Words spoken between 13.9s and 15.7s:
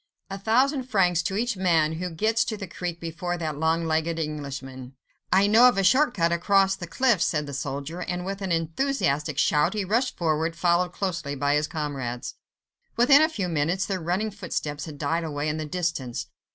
running footsteps had died away in the